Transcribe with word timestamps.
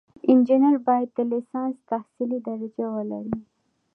انجینر 0.31 0.75
باید 0.87 1.09
د 1.13 1.19
لیسانس 1.31 1.75
تحصیلي 1.89 2.39
درجه 2.47 2.85
ولري. 2.95 3.35